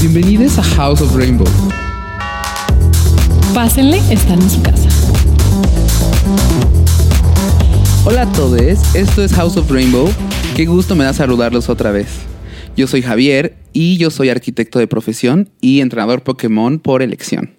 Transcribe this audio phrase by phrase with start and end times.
[0.00, 1.46] Bienvenidos a House of Rainbow.
[3.52, 4.88] Pásenle, están en su casa.
[8.06, 10.08] Hola a todos, esto es House of Rainbow.
[10.56, 12.08] Qué gusto me da saludarlos otra vez.
[12.74, 17.57] Yo soy Javier y yo soy arquitecto de profesión y entrenador Pokémon por elección.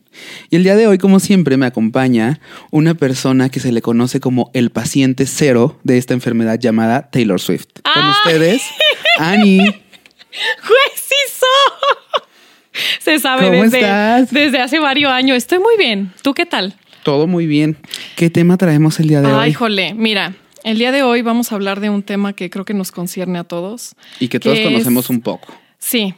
[0.49, 2.39] Y el día de hoy, como siempre, me acompaña
[2.71, 7.39] una persona que se le conoce como el paciente cero de esta enfermedad llamada Taylor
[7.39, 7.67] Swift.
[7.83, 8.11] Con ¡Ay!
[8.11, 8.61] ustedes,
[9.17, 9.59] Annie.
[10.61, 10.99] ¡Juez!
[12.99, 14.31] Se sabe ¿Cómo desde, estás?
[14.31, 15.37] desde hace varios años.
[15.37, 16.13] Estoy muy bien.
[16.21, 16.75] ¿Tú qué tal?
[17.03, 17.77] Todo muy bien.
[18.15, 19.53] ¿Qué tema traemos el día de Ay, hoy?
[19.53, 19.93] jole.
[19.93, 22.91] Mira, el día de hoy vamos a hablar de un tema que creo que nos
[22.91, 23.95] concierne a todos.
[24.19, 25.53] Y que todos ¿Qué conocemos un poco.
[25.77, 26.13] Sí.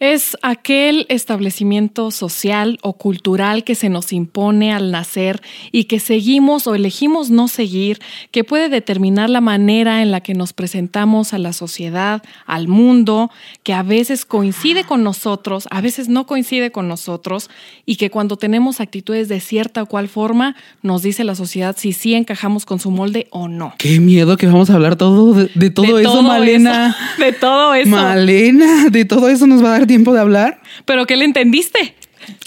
[0.00, 5.40] Es aquel establecimiento social o cultural que se nos impone al nacer
[5.72, 10.34] y que seguimos o elegimos no seguir, que puede determinar la manera en la que
[10.34, 13.30] nos presentamos a la sociedad, al mundo,
[13.62, 17.50] que a veces coincide con nosotros, a veces no coincide con nosotros
[17.86, 21.92] y que cuando tenemos actitudes de cierta o cual forma nos dice la sociedad si
[21.92, 23.74] sí encajamos con su molde o no.
[23.78, 26.88] Qué miedo que vamos a hablar todo de, de todo De eso, Malena.
[26.88, 27.90] eso, de todo eso.
[27.90, 30.60] Malena, de todo eso nos va a dar tiempo de hablar.
[30.84, 31.94] ¿Pero qué le entendiste?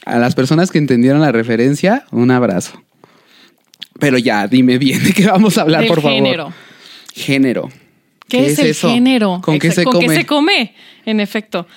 [0.05, 2.81] A las personas que entendieron la referencia, un abrazo.
[3.99, 6.15] Pero ya, dime bien de qué vamos a hablar, Del por favor.
[6.15, 6.53] género.
[7.13, 7.69] Género.
[8.27, 8.89] ¿Qué, es, el eso?
[8.89, 9.41] género?
[9.43, 10.07] ¿Con qué se ¿Con come?
[10.07, 10.75] qué se come?
[11.05, 11.67] En efecto.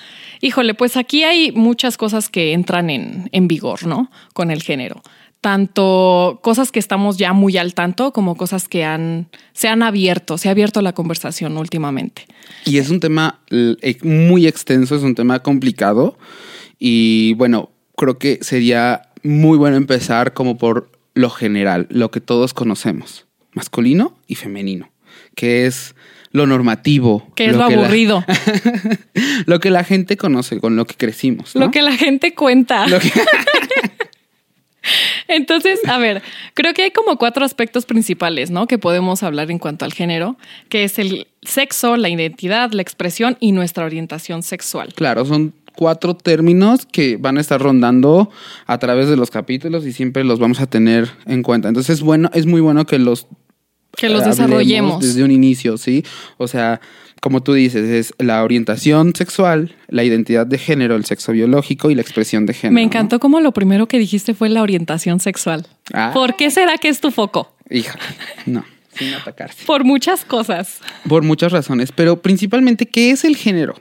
[0.41, 4.11] Híjole, pues aquí hay muchas cosas que entran en, en vigor, ¿no?
[4.33, 5.01] Con el género.
[5.41, 10.37] Tanto cosas que estamos ya muy al tanto como cosas que han, se han abierto,
[10.37, 12.27] se ha abierto la conversación últimamente.
[12.65, 13.39] Y es un tema
[14.03, 16.17] muy extenso, es un tema complicado.
[16.77, 22.53] Y bueno, creo que sería muy bueno empezar como por lo general, lo que todos
[22.53, 24.91] conocemos, masculino y femenino,
[25.35, 25.95] que es
[26.31, 27.27] lo normativo.
[27.35, 28.23] Que es lo que la- aburrido.
[29.47, 31.55] lo que la gente conoce, con lo que crecimos.
[31.55, 31.65] ¿no?
[31.65, 32.87] Lo que la gente cuenta.
[32.87, 33.11] Lo que-
[35.27, 36.21] Entonces, a ver,
[36.53, 38.67] creo que hay como cuatro aspectos principales, ¿no?
[38.67, 40.37] Que podemos hablar en cuanto al género,
[40.69, 44.93] que es el sexo, la identidad, la expresión y nuestra orientación sexual.
[44.95, 48.29] Claro, son cuatro términos que van a estar rondando
[48.65, 51.69] a través de los capítulos y siempre los vamos a tener en cuenta.
[51.69, 53.27] Entonces es bueno, es muy bueno que los
[53.95, 55.01] Que los desarrollemos.
[55.01, 56.03] desde un inicio, ¿sí?
[56.37, 56.79] O sea,
[57.21, 61.95] como tú dices, es la orientación sexual, la identidad de género, el sexo biológico y
[61.95, 62.73] la expresión de género.
[62.73, 62.87] Me ¿no?
[62.87, 65.67] encantó como lo primero que dijiste fue la orientación sexual.
[65.93, 66.11] Ah.
[66.13, 67.53] ¿Por qué será que es tu foco?
[67.69, 67.97] Hija,
[68.47, 68.65] no,
[68.95, 69.65] sin atacarse.
[69.65, 70.79] Por muchas cosas.
[71.07, 73.75] Por muchas razones, pero principalmente, ¿qué es el género?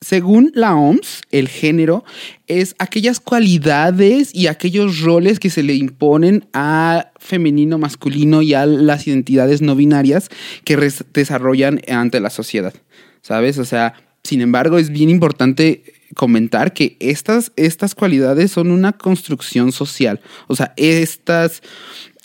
[0.00, 2.04] Según la OMS, el género
[2.46, 8.66] es aquellas cualidades y aquellos roles que se le imponen a femenino, masculino y a
[8.66, 10.28] las identidades no binarias
[10.64, 10.76] que
[11.14, 12.74] desarrollan ante la sociedad.
[13.22, 13.56] ¿Sabes?
[13.56, 15.84] O sea, sin embargo, es bien importante
[16.14, 20.20] comentar que estas, estas cualidades son una construcción social.
[20.48, 21.62] O sea, estas,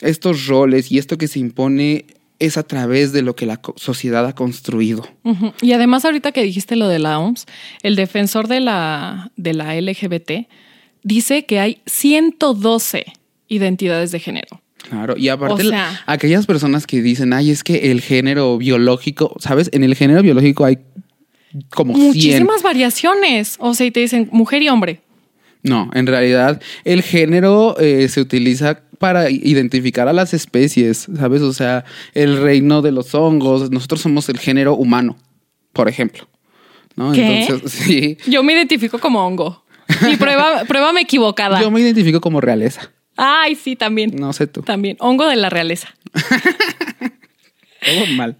[0.02, 2.06] estos roles y esto que se impone
[2.40, 5.06] es a través de lo que la sociedad ha construido.
[5.62, 7.46] Y además, ahorita que dijiste lo de la OMS,
[7.84, 10.48] el defensor de la, de la LGBT
[11.04, 13.06] dice que hay 112
[13.48, 14.62] identidades de género.
[14.90, 19.36] Claro, y aparte, O sea- aquellas personas que dicen, ay, es que el género biológico,
[19.40, 19.70] ¿sabes?
[19.74, 20.80] En el género biológico hay
[21.70, 22.08] como 100.
[22.08, 23.56] Muchísimas variaciones.
[23.60, 25.02] O sea, y te dicen mujer y hombre.
[25.62, 31.42] No, en realidad el género eh, se utiliza para identificar a las especies, ¿sabes?
[31.42, 35.18] O sea, el reino de los hongos, nosotros somos el género humano,
[35.74, 36.28] por ejemplo.
[36.96, 37.14] ¿No?
[37.14, 37.42] ¿Qué?
[37.42, 38.18] Entonces, sí.
[38.28, 39.64] Yo me identifico como hongo.
[40.08, 41.62] Y prueba, pruébame equivocada.
[41.62, 42.92] Yo me identifico como realeza.
[43.16, 44.12] Ay, sí, también.
[44.16, 44.62] No sé tú.
[44.62, 44.98] También.
[45.00, 45.90] Hongo de la realeza.
[47.86, 48.36] Todo mal.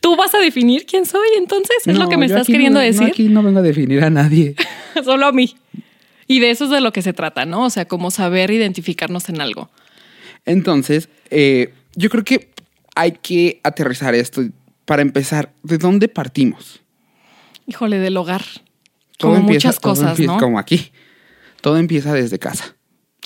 [0.00, 2.92] Tú vas a definir quién soy, entonces, es lo que me estás queriendo no- no,
[2.92, 3.06] decir.
[3.06, 4.56] aquí no vengo a definir a nadie.
[5.04, 5.56] Solo a mí.
[6.30, 7.64] Y de eso es de lo que se trata, ¿no?
[7.64, 9.70] O sea, como saber identificarnos en algo.
[10.44, 12.50] Entonces, eh, yo creo que
[12.94, 14.42] hay que aterrizar esto.
[14.84, 16.80] Para empezar, ¿de dónde partimos?
[17.66, 18.42] Híjole, del hogar.
[19.18, 20.38] Todo como empieza- muchas todo cosas, empieza ¿no?
[20.38, 20.90] Como aquí.
[21.60, 22.76] Todo empieza desde casa.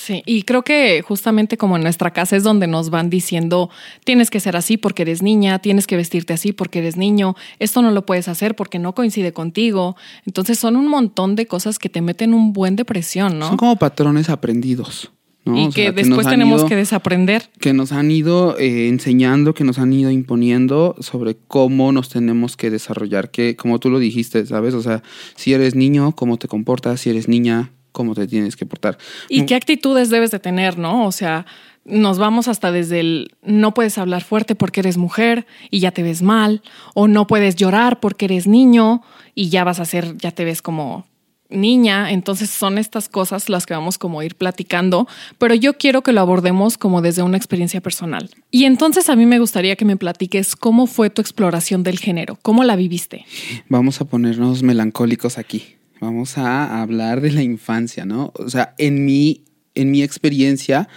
[0.05, 3.71] Sí, y creo que justamente como en nuestra casa es donde nos van diciendo,
[4.05, 7.83] tienes que ser así porque eres niña, tienes que vestirte así porque eres niño, esto
[7.83, 9.95] no lo puedes hacer porque no coincide contigo.
[10.27, 13.47] Entonces son un montón de cosas que te meten un buen depresión, ¿no?
[13.47, 15.13] Son como patrones aprendidos.
[15.45, 15.57] ¿no?
[15.59, 17.51] y O que sea, después tenemos ido- que desaprender.
[17.61, 22.57] que nos han ido eh, enseñando, que nos han ido imponiendo sobre cómo nos tenemos
[22.57, 24.75] que desarrollar, que como tú lo dijiste, ¿sabes?
[24.75, 25.03] O sea,
[25.37, 28.99] si eres niño, cómo te comportas, si eres niña, cómo te tienes que portar.
[29.29, 31.07] ¿Y qué actitudes debes de tener, no?
[31.07, 31.47] O sea,
[31.85, 36.03] nos vamos hasta desde el no puedes hablar fuerte porque eres mujer y ya te
[36.03, 36.63] ves mal,
[36.95, 39.03] o no puedes llorar porque eres niño
[39.35, 41.07] y ya vas a ser, ya te ves como
[41.53, 45.07] niña, entonces son estas cosas las que vamos como a ir platicando,
[45.39, 48.31] pero yo quiero que lo abordemos como desde una experiencia personal.
[48.51, 52.39] Y entonces a mí me gustaría que me platiques cómo fue tu exploración del género,
[52.41, 53.27] cómo la viviste.
[53.69, 55.77] Vamos a ponernos melancólicos aquí.
[56.03, 58.33] Vamos a hablar de la infancia, ¿no?
[58.35, 59.45] O sea, en mi,
[59.77, 60.89] en mi experiencia,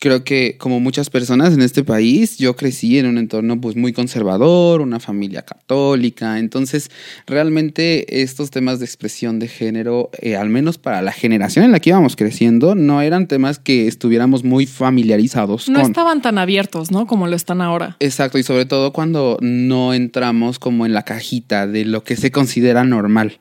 [0.00, 3.92] creo que como muchas personas en este país, yo crecí en un entorno pues muy
[3.92, 6.90] conservador, una familia católica, entonces
[7.24, 11.78] realmente estos temas de expresión de género, eh, al menos para la generación en la
[11.78, 15.68] que íbamos creciendo, no eran temas que estuviéramos muy familiarizados.
[15.68, 17.06] No estaban tan abiertos, ¿no?
[17.06, 17.96] Como lo están ahora.
[18.00, 22.32] Exacto, y sobre todo cuando no entramos como en la cajita de lo que se
[22.32, 23.38] considera normal,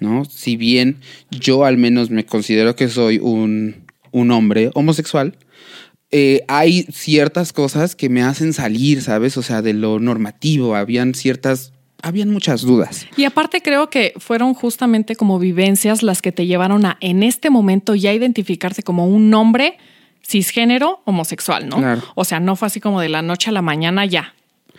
[0.00, 0.24] ¿no?
[0.24, 0.96] Si bien
[1.30, 5.36] yo al menos me considero que soy un, un hombre homosexual,
[6.10, 9.36] eh, hay ciertas cosas que me hacen salir, ¿sabes?
[9.36, 13.06] O sea, de lo normativo, habían ciertas habían muchas dudas.
[13.16, 17.50] Y aparte creo que fueron justamente como vivencias las que te llevaron a en este
[17.50, 19.78] momento ya identificarte como un hombre
[20.24, 21.78] cisgénero homosexual, ¿no?
[21.78, 22.02] Claro.
[22.14, 24.34] O sea, no fue así como de la noche a la mañana ya.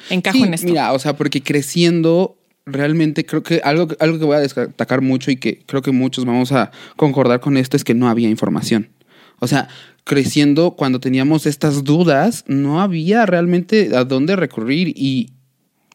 [0.10, 0.68] Encajo en esto.
[0.68, 2.38] Mira, o sea, porque creciendo
[2.72, 6.26] realmente creo que algo, algo que voy a destacar mucho y que creo que muchos
[6.26, 8.90] vamos a concordar con esto es que no había información.
[9.40, 9.68] O sea,
[10.04, 15.32] creciendo, cuando teníamos estas dudas, no había realmente a dónde recurrir y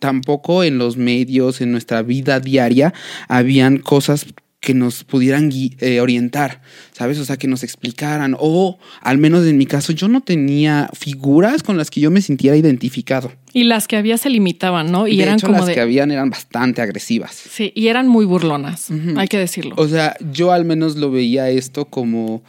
[0.00, 2.92] tampoco en los medios, en nuestra vida diaria,
[3.28, 4.26] habían cosas
[4.64, 6.62] que nos pudieran eh, orientar,
[6.92, 7.18] ¿sabes?
[7.18, 8.34] O sea, que nos explicaran.
[8.38, 12.22] O al menos en mi caso, yo no tenía figuras con las que yo me
[12.22, 13.30] sintiera identificado.
[13.52, 15.06] Y las que había se limitaban, ¿no?
[15.06, 15.74] Y de eran hecho, como las de...
[15.74, 17.34] que habían eran bastante agresivas.
[17.34, 19.74] Sí, y eran muy burlonas, hay que decirlo.
[19.76, 22.42] O sea, yo al menos lo veía esto como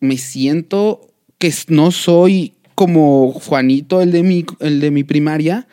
[0.00, 1.08] me siento
[1.38, 5.68] que no soy como Juanito, el de mi, el de mi primaria,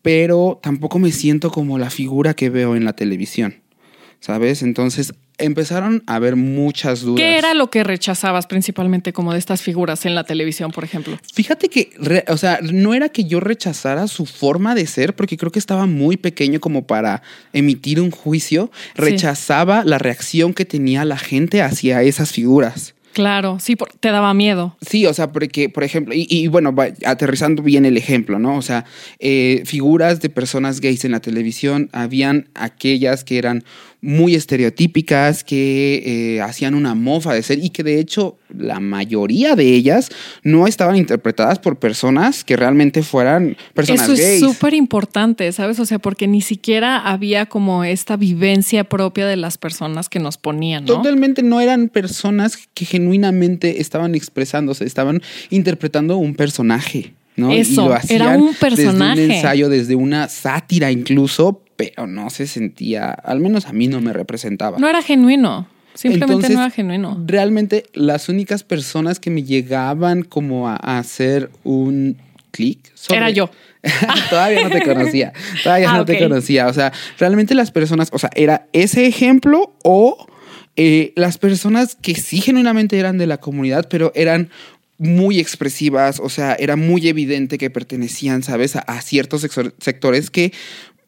[0.00, 3.63] pero tampoco me siento como la figura que veo en la televisión.
[4.24, 4.62] ¿Sabes?
[4.62, 7.18] Entonces empezaron a haber muchas dudas.
[7.20, 11.18] ¿Qué era lo que rechazabas principalmente como de estas figuras en la televisión, por ejemplo?
[11.34, 11.90] Fíjate que,
[12.28, 15.84] o sea, no era que yo rechazara su forma de ser, porque creo que estaba
[15.84, 17.20] muy pequeño como para
[17.52, 18.70] emitir un juicio.
[18.94, 22.94] Rechazaba la reacción que tenía la gente hacia esas figuras.
[23.14, 24.76] Claro, sí, te daba miedo.
[24.80, 26.74] Sí, o sea, porque, por ejemplo, y, bueno,
[27.06, 28.56] aterrizando bien el ejemplo, ¿no?
[28.56, 28.86] O sea,
[29.20, 33.62] eh, figuras de personas gays en la televisión, habían aquellas que eran
[34.04, 39.56] muy estereotípicas, que eh, hacían una mofa de ser y que de hecho la mayoría
[39.56, 40.10] de ellas
[40.42, 44.20] no estaban interpretadas por personas que realmente fueran personas gays.
[44.20, 45.80] Eso es súper importante, ¿sabes?
[45.80, 50.36] O sea, porque ni siquiera había como esta vivencia propia de las personas que nos
[50.36, 50.96] ponían, ¿no?
[50.96, 57.14] Totalmente no eran personas que genuinamente estaban expresándose, estaban interpretando un personaje.
[57.36, 57.50] ¿no?
[57.50, 59.20] Eso, era un personaje.
[59.20, 63.88] Desde un ensayo, desde una sátira incluso, pero no se sentía, al menos a mí
[63.88, 64.78] no me representaba.
[64.78, 65.68] No era genuino.
[65.94, 67.22] Simplemente no era genuino.
[67.24, 72.16] Realmente las únicas personas que me llegaban como a, hacer un
[72.50, 73.50] clic Era yo.
[74.30, 75.32] todavía no te conocía.
[75.62, 76.66] Todavía ah, no te conocía.
[76.66, 80.26] O sea, realmente las personas, o sea, era ese ejemplo o
[80.76, 84.50] eh, las personas que sí genuinamente eran de la comunidad, pero eran
[84.98, 89.46] muy expresivas, o sea, era muy evidente que pertenecían, ¿sabes?, a ciertos
[89.78, 90.52] sectores que,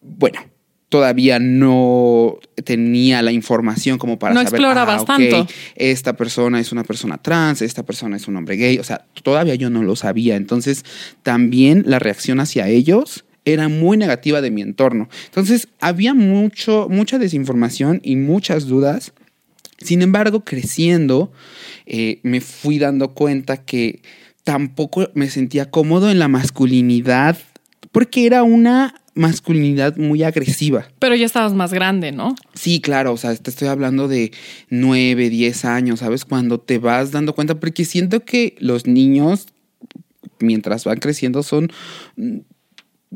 [0.02, 0.40] bueno,
[0.88, 5.46] todavía no tenía la información como para no saber explorabas ah, tanto.
[5.74, 9.54] esta persona es una persona trans, esta persona es un hombre gay, o sea, todavía
[9.56, 10.36] yo no lo sabía.
[10.36, 10.84] Entonces,
[11.22, 15.08] también la reacción hacia ellos era muy negativa de mi entorno.
[15.26, 19.12] Entonces, había mucho mucha desinformación y muchas dudas.
[19.78, 21.32] Sin embargo, creciendo,
[21.84, 24.00] eh, me fui dando cuenta que
[24.44, 27.36] tampoco me sentía cómodo en la masculinidad
[27.96, 30.86] porque era una masculinidad muy agresiva.
[30.98, 32.34] Pero ya estabas más grande, ¿no?
[32.52, 34.32] Sí, claro, o sea, te estoy hablando de
[34.68, 36.26] nueve, diez años, ¿sabes?
[36.26, 39.46] Cuando te vas dando cuenta, porque siento que los niños,
[40.40, 41.72] mientras van creciendo, son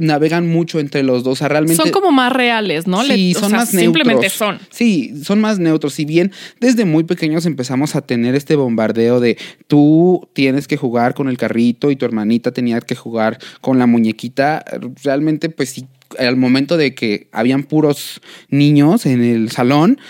[0.01, 1.33] navegan mucho entre los dos.
[1.33, 1.77] O sea, realmente.
[1.77, 3.05] Son como más reales, ¿no?
[3.05, 3.95] Sí, son más neutros.
[3.95, 4.59] Simplemente son.
[4.71, 5.95] Sí, son más neutros.
[5.95, 11.15] Si bien desde muy pequeños empezamos a tener este bombardeo de tú tienes que jugar
[11.15, 14.65] con el carrito y tu hermanita tenía que jugar con la muñequita,
[15.05, 15.87] realmente, pues sí,
[16.19, 20.01] al momento de que habían puros niños en el salón,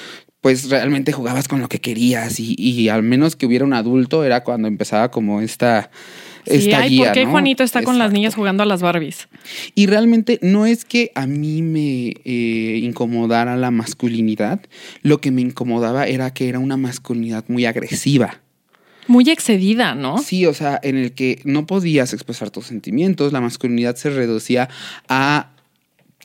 [0.40, 4.24] pues realmente jugabas con lo que querías y, y al menos que hubiera un adulto
[4.24, 5.90] era cuando empezaba como esta
[6.46, 9.28] Sí, ¿por qué Juanito está con las niñas jugando a las Barbies?
[9.74, 14.60] Y realmente no es que a mí me eh, incomodara la masculinidad,
[15.02, 18.40] lo que me incomodaba era que era una masculinidad muy agresiva.
[19.06, 20.18] Muy excedida, ¿no?
[20.18, 24.68] Sí, o sea, en el que no podías expresar tus sentimientos, la masculinidad se reducía
[25.08, 25.50] a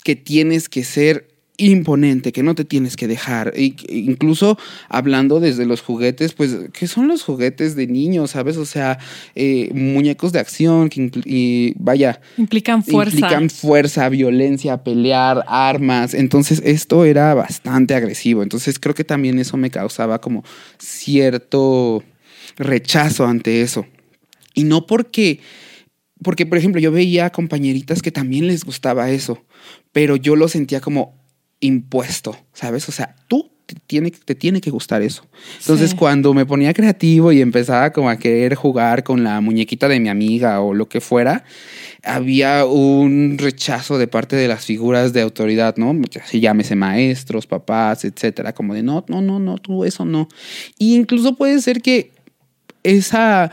[0.03, 3.53] que tienes que ser imponente, que no te tienes que dejar.
[3.55, 4.57] Y, incluso
[4.89, 8.31] hablando desde los juguetes, pues, ¿qué son los juguetes de niños?
[8.31, 8.57] ¿Sabes?
[8.57, 8.99] O sea,
[9.35, 12.19] eh, muñecos de acción que y, vaya.
[12.37, 13.15] Implican fuerza.
[13.15, 16.13] Implican fuerza, violencia, pelear, armas.
[16.13, 18.43] Entonces, esto era bastante agresivo.
[18.43, 20.43] Entonces, creo que también eso me causaba como
[20.77, 22.03] cierto
[22.57, 23.85] rechazo ante eso.
[24.53, 25.39] Y no porque.
[26.23, 29.43] Porque, por ejemplo, yo veía compañeritas que también les gustaba eso,
[29.91, 31.24] pero yo lo sentía como,
[31.59, 32.87] impuesto, ¿sabes?
[32.89, 35.25] O sea, tú te tiene, te tiene que gustar eso.
[35.59, 39.99] Entonces, cuando me ponía creativo y empezaba como a querer jugar con la muñequita de
[39.99, 41.43] mi amiga o lo que fuera,
[42.03, 45.95] había un rechazo de parte de las figuras de autoridad, ¿no?
[46.23, 50.27] Así llámese maestros, papás, etcétera, como de no, no, no, no, tú eso no.
[50.77, 52.11] Y incluso puede ser que
[52.83, 53.51] esa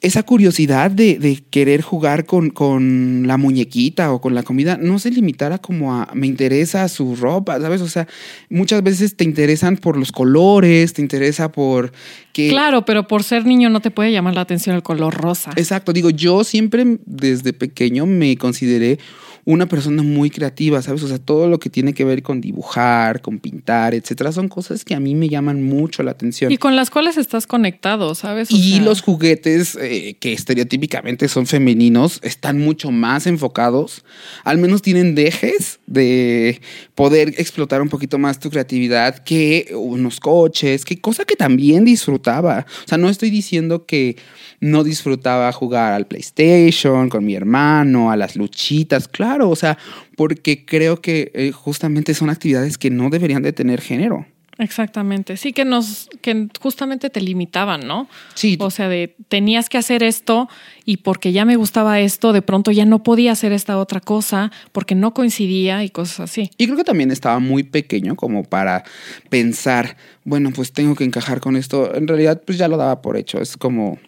[0.00, 5.10] esa curiosidad de, querer jugar con, con, la muñequita o con la comida no se
[5.10, 7.82] limitara como a me interesa su ropa, ¿sabes?
[7.82, 8.08] O sea,
[8.48, 11.92] muchas veces te interesan por los colores, te interesa por
[12.32, 12.48] que...
[12.48, 15.50] Claro, pero por ser niño no te puede llamar la atención el color rosa.
[15.56, 18.98] Exacto, digo, yo siempre desde pequeño me consideré
[19.44, 21.02] una persona muy creativa, ¿sabes?
[21.02, 24.84] O sea, todo lo que tiene que ver con dibujar, con pintar, etcétera, son cosas
[24.84, 26.52] que a mí me llaman mucho la atención.
[26.52, 28.50] Y con las cuales estás conectado, ¿sabes?
[28.50, 34.04] y los juguetes eh, que estereotípicamente son femeninos están mucho más enfocados,
[34.44, 36.60] al menos tienen dejes de
[36.94, 42.66] poder explotar un poquito más tu creatividad que unos coches, que cosa que también disfrutaba.
[42.84, 44.16] O sea, no estoy diciendo que
[44.60, 49.78] no disfrutaba jugar al PlayStation con mi hermano, a las luchitas, claro, o sea,
[50.16, 54.26] porque creo que eh, justamente son actividades que no deberían de tener género.
[54.60, 58.08] Exactamente, sí que nos, que justamente te limitaban, ¿no?
[58.34, 58.58] Sí.
[58.60, 60.50] O sea, de tenías que hacer esto
[60.84, 64.52] y porque ya me gustaba esto, de pronto ya no podía hacer esta otra cosa
[64.72, 66.50] porque no coincidía y cosas así.
[66.58, 68.84] Y creo que también estaba muy pequeño como para
[69.30, 71.94] pensar, bueno, pues tengo que encajar con esto.
[71.94, 73.40] En realidad, pues ya lo daba por hecho.
[73.40, 73.98] Es como,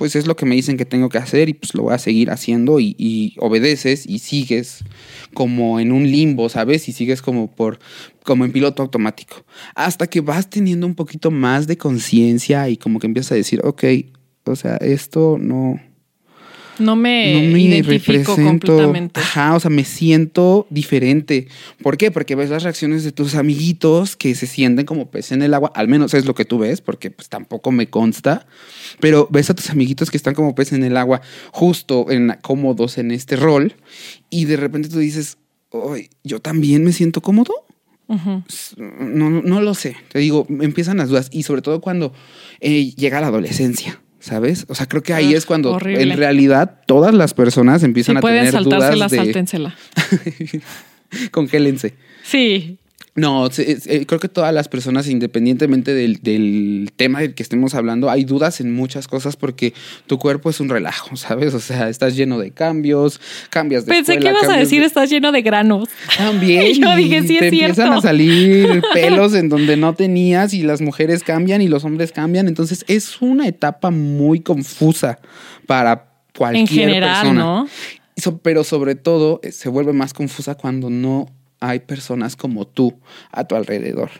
[0.00, 1.98] pues es lo que me dicen que tengo que hacer y pues lo voy a
[1.98, 4.82] seguir haciendo y, obedeces y sigues
[5.34, 6.88] como en un limbo, ¿sabes?
[6.88, 7.78] Y sigues como por,
[8.24, 9.44] como en piloto automático.
[9.74, 13.60] Hasta que vas teniendo un poquito más de conciencia y como que empiezas a decir,
[13.62, 13.84] ok,
[14.44, 15.78] o sea, esto no,
[16.80, 19.20] no me, identifico completamente.
[19.20, 21.46] Ajá, o sea, me siento diferente.
[21.82, 22.10] ¿Por qué?
[22.10, 25.70] Porque ves las reacciones de tus amiguitos que se sienten como pez en el agua.
[25.74, 28.46] Al menos es lo que tú ves, porque pues tampoco me consta.
[28.98, 31.20] Pero ves a tus amiguitos que están como pez en el agua,
[31.52, 33.74] justo en, cómodos en este rol.
[34.30, 35.36] Y de repente tú dices,
[36.24, 37.52] yo también me siento cómodo.
[38.08, 39.96] no, no, lo sé.
[40.10, 41.28] Te digo, empiezan las dudas.
[41.30, 42.12] Y sobre todo cuando
[42.60, 44.00] eh, llega la adolescencia.
[44.20, 44.66] ¿Sabes?
[44.68, 48.52] O sea, creo que ahí es cuando en realidad todas las personas empiezan a tener
[48.62, 49.16] dudas de...
[49.16, 49.74] sáltensela.
[51.30, 51.94] Congélense.
[52.22, 52.78] Sí.
[53.20, 58.24] No, eh, creo que todas las personas, independientemente del, tema del que estemos hablando, hay
[58.24, 59.74] dudas en muchas cosas porque
[60.06, 61.52] tu cuerpo es un relajo, ¿sabes?
[61.52, 65.32] O sea, estás lleno de cambios, cambias de Pensé que ibas a decir estás lleno
[65.32, 65.90] de granos.
[66.16, 66.72] También.
[66.80, 70.80] Yo dije, sí, es te empiezan a salir pelos en donde no tenías y las
[70.80, 72.48] mujeres cambian y los hombres cambian.
[72.48, 75.18] Entonces, es una etapa muy confusa
[75.66, 77.40] para cualquier en general, persona.
[77.44, 77.68] ¿no?
[78.42, 81.26] Pero sobre todo eh, se vuelve más confusa cuando no
[81.60, 82.98] hay personas como tú
[83.30, 84.10] a tu alrededor.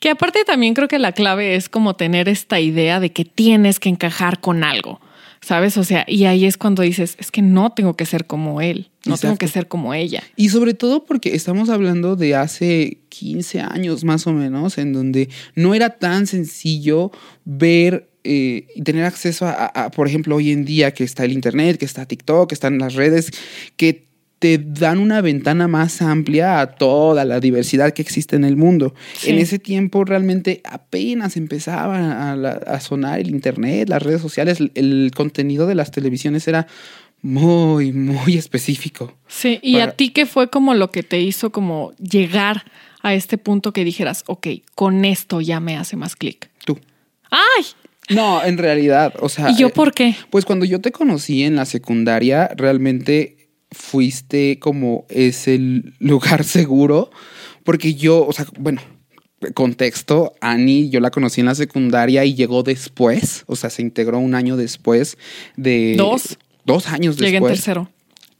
[0.00, 3.80] Que aparte también creo que la clave es como tener esta idea de que tienes
[3.80, 5.00] que encajar con algo,
[5.40, 5.76] ¿sabes?
[5.76, 8.90] O sea, y ahí es cuando dices, es que no tengo que ser como él,
[9.06, 10.22] no tengo que ser como ella.
[10.36, 15.28] Y sobre todo porque estamos hablando de hace 15 años más o menos, en donde
[15.54, 17.10] no era tan sencillo
[17.44, 21.78] ver eh, y tener acceso a, por ejemplo, hoy en día que está el Internet,
[21.78, 23.30] que está TikTok, que están las redes,
[23.76, 24.06] que
[24.44, 28.94] te dan una ventana más amplia a toda la diversidad que existe en el mundo.
[29.24, 35.66] En ese tiempo realmente apenas empezaba a, sonar el Internet, las redes sociales, el, contenido
[35.66, 36.66] de las televisiones era
[37.22, 39.16] muy, muy específico.
[39.28, 42.64] Sí, y a ti qué fue como lo que te hizo como llegar
[43.00, 46.50] a este punto que dijeras, ok, con esto ya me hace más clic.
[46.66, 46.78] Tú.
[47.30, 47.64] ¡Ay!
[48.10, 49.50] No, en realidad, o sea.
[49.50, 50.14] ¿Y yo por qué?
[50.28, 53.33] Pues cuando yo te conocí en la secundaria, realmente
[53.74, 55.58] fuiste como ese
[55.98, 57.10] lugar seguro,
[57.64, 58.80] porque yo, o sea, bueno,
[59.52, 64.18] contexto, Annie, yo la conocí en la secundaria y llegó después, o sea, se integró
[64.18, 65.18] un año después
[65.56, 65.94] de...
[65.96, 66.38] Dos.
[66.64, 67.32] Dos años después.
[67.32, 67.90] Llegué en tercero.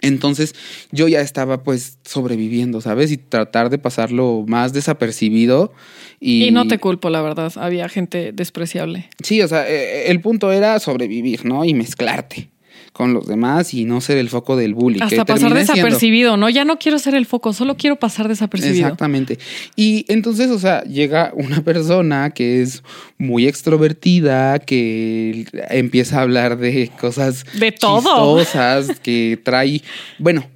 [0.01, 0.55] Entonces
[0.93, 3.11] yo ya estaba pues sobreviviendo, ¿sabes?
[3.11, 5.73] Y tratar de pasarlo más desapercibido.
[6.21, 7.53] Y, Y no te culpo, la verdad.
[7.57, 9.09] Había gente despreciable.
[9.23, 11.65] Sí, o sea, eh, el punto era sobrevivir, ¿no?
[11.65, 12.51] Y mezclarte
[12.95, 15.03] con los demás y no ser el foco del bullying.
[15.03, 15.57] Hasta pasar siendo.
[15.57, 16.49] desapercibido, ¿no?
[16.49, 18.87] Ya no quiero ser el foco, solo quiero pasar desapercibido.
[18.87, 19.41] Exactamente.
[19.75, 22.85] Y entonces, o sea, llega una persona que es
[23.19, 28.39] muy extrovertida, que empieza a hablar de cosas De todo.
[28.39, 29.83] chistosas, que trae,
[30.21, 30.47] bueno,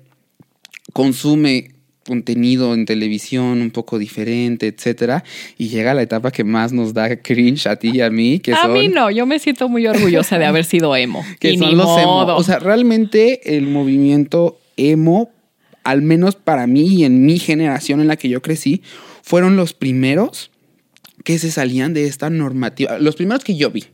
[0.93, 1.73] consume
[2.09, 5.23] contenido en televisión un poco diferente, etcétera,
[5.59, 8.55] y llega la etapa que más nos da cringe a ti y a mí, que
[8.55, 11.23] a son mí no, yo me siento muy orgullosa de haber sido emo.
[11.39, 12.07] que y son ni los emo.
[12.07, 12.37] modo.
[12.37, 15.31] O sea, realmente el movimiento emo,
[15.85, 18.83] al menos para mí y en mi generación en la que yo crecí,
[19.23, 20.51] fueron los primeros
[21.25, 22.99] que se salían de esta normativa.
[22.99, 23.85] Los primeros que yo vi.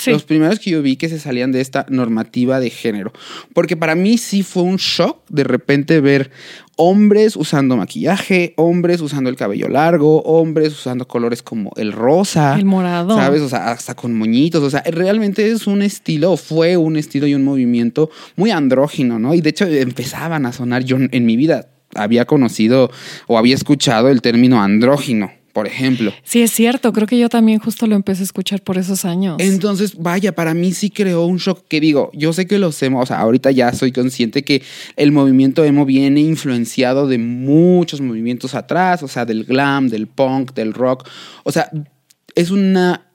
[0.00, 0.10] Sí.
[0.10, 3.12] Los primeros que yo vi que se salían de esta normativa de género.
[3.52, 6.30] Porque para mí sí fue un shock de repente ver
[6.76, 12.54] hombres usando maquillaje, hombres usando el cabello largo, hombres usando colores como el rosa.
[12.56, 13.14] El morado.
[13.14, 13.42] ¿Sabes?
[13.42, 14.62] O sea, hasta con moñitos.
[14.62, 19.34] O sea, realmente es un estilo, fue un estilo y un movimiento muy andrógino, ¿no?
[19.34, 20.82] Y de hecho empezaban a sonar.
[20.84, 22.90] Yo en mi vida había conocido
[23.26, 26.12] o había escuchado el término andrógino, por ejemplo.
[26.22, 26.92] Sí, es cierto.
[26.92, 29.36] Creo que yo también justo lo empecé a escuchar por esos años.
[29.38, 33.00] Entonces, vaya, para mí sí creó un shock que digo, yo sé que los emo,
[33.00, 34.62] o sea, ahorita ya soy consciente que
[34.96, 40.54] el movimiento emo viene influenciado de muchos movimientos atrás, o sea, del glam, del punk,
[40.54, 41.08] del rock,
[41.44, 41.70] o sea,
[42.34, 43.06] es una...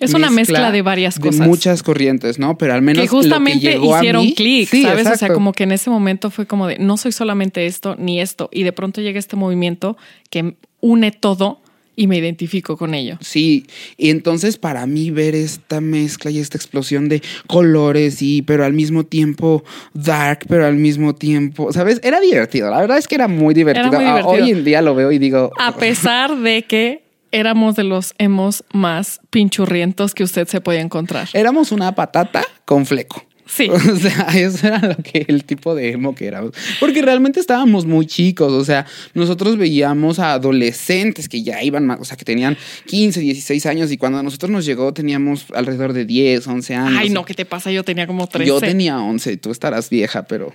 [0.00, 1.40] Es una mezcla de varias cosas.
[1.40, 2.56] De muchas corrientes, ¿no?
[2.56, 5.00] Pero al menos que justamente lo que llegó hicieron clic, Sí, ¿sabes?
[5.00, 5.34] O sea, exacto.
[5.34, 8.48] como que en ese momento fue como de no soy solamente esto ni esto.
[8.52, 9.96] Y de pronto llega este movimiento
[10.30, 11.62] que une todo
[12.00, 13.18] y me identifico con ello.
[13.20, 18.64] Sí, y entonces para mí ver esta mezcla y esta explosión de colores y pero
[18.64, 19.64] al mismo tiempo
[19.94, 21.98] dark, pero al mismo tiempo, ¿sabes?
[22.04, 23.88] Era divertido, la verdad es que era muy divertido.
[23.88, 24.44] muy Ah, divertido.
[24.44, 27.02] Hoy en día lo veo y digo, A pesar de que
[27.32, 31.28] éramos de los emos más pinchurrientos que usted se podía encontrar.
[31.34, 33.24] éramos una patata con fleco.
[33.48, 33.68] Sí.
[33.88, 36.52] O sea, eso era lo que el tipo de emo que éramos.
[36.78, 38.52] Porque realmente estábamos muy chicos.
[38.52, 42.56] O sea, nosotros veíamos a adolescentes que ya iban más, o sea, que tenían
[42.86, 43.90] 15, 16 años.
[43.90, 46.98] Y cuando a nosotros nos llegó, teníamos alrededor de 10, 11 años.
[46.98, 47.72] Ay, no, ¿qué te pasa?
[47.72, 48.46] Yo tenía como 13.
[48.46, 50.52] Yo tenía 11, tú estarás vieja, pero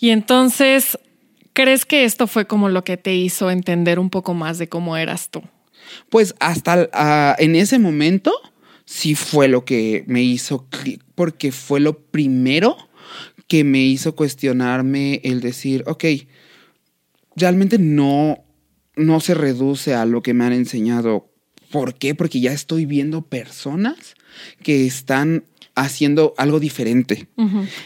[0.00, 0.98] Y entonces,
[1.52, 4.96] ¿crees que esto fue como lo que te hizo entender un poco más de cómo
[4.96, 5.42] eras tú?
[6.08, 8.32] pues hasta ah, en ese momento
[8.88, 12.74] sí fue lo que me hizo clic, porque fue lo primero
[13.46, 16.04] que me hizo cuestionarme el decir, ok,
[17.36, 18.42] realmente no,
[18.96, 21.28] no se reduce a lo que me han enseñado.
[21.70, 22.14] ¿Por qué?
[22.14, 24.14] Porque ya estoy viendo personas
[24.62, 27.28] que están haciendo algo diferente.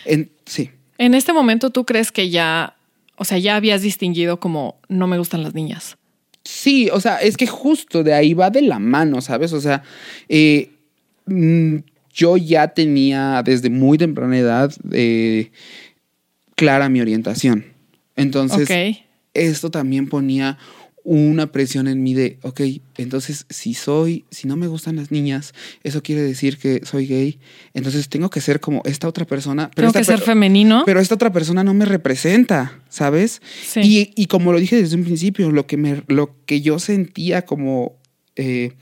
[0.05, 0.71] En- sí.
[0.99, 2.77] En este momento, ¿tú crees que ya,
[3.17, 5.97] o sea, ya habías distinguido como no me gustan las niñas?
[6.45, 9.53] Sí, o sea, es que justo de ahí va de la mano, ¿sabes?
[9.53, 9.83] O sea,
[10.29, 10.72] eh,
[12.15, 15.51] yo ya tenía desde muy temprana edad eh,
[16.55, 17.65] clara mi orientación.
[18.17, 18.69] Entonces,
[19.35, 20.59] esto también ponía
[21.05, 22.61] una presión en mí de, ok,
[22.97, 27.41] entonces si soy, si no me gustan las niñas, eso quiere decir que soy gay,
[27.75, 29.69] entonces tengo que ser como esta otra persona.
[29.75, 30.85] Pero Tengo que ser per- femenino.
[30.87, 33.43] pero esta otra persona no me representa, ¿sabes?
[33.67, 33.81] Sí.
[33.83, 37.43] Y, y como lo dije desde un principio, lo que, me, lo que yo sentía
[37.47, 37.97] como
[38.37, 38.73] eh,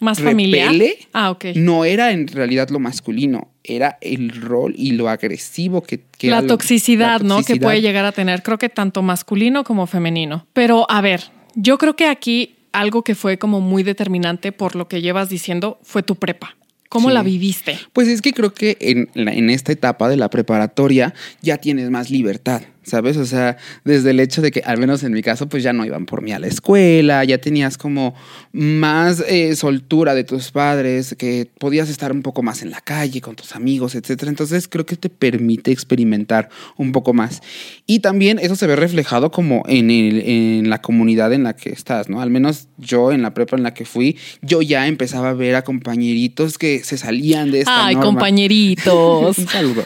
[0.00, 0.66] más familiar.
[0.72, 1.44] repele, Ah, ok.
[1.56, 6.38] no era en realidad lo masculino, era el rol y lo agresivo que, que la
[6.38, 7.42] era lo- toxicidad, ¿no?
[7.42, 10.46] Que puede llegar a tener, creo que tanto masculino como femenino.
[10.52, 14.86] Pero a ver, yo creo que aquí algo que fue como muy determinante por lo
[14.88, 16.56] que llevas diciendo fue tu prepa.
[16.88, 17.14] ¿Cómo Sí.
[17.14, 17.78] la viviste?
[17.92, 22.10] Pues es que creo que en, en esta etapa de la preparatoria ya tienes más
[22.10, 23.16] libertad, ¿sabes?
[23.16, 25.84] O sea, desde el hecho de que, al menos en mi caso, pues ya no
[25.84, 28.14] iban por mí a la escuela, ya tenías como
[28.52, 33.20] más eh, soltura de tus padres, que podías estar un poco más en la calle
[33.20, 34.30] con tus amigos, etcétera.
[34.30, 37.40] Entonces creo que te permite experimentar un poco más.
[37.86, 41.70] Y también eso se ve reflejado como en, el- en la comunidad en la que
[41.70, 42.20] estás, ¿no?
[42.20, 45.54] Al menos yo en la prepa en la que fui, yo ya empezaba a ver
[45.56, 48.10] a compañeritos que se salían de esta Ay, norma.
[48.10, 49.38] compañeritos.
[49.38, 49.84] Un saludo.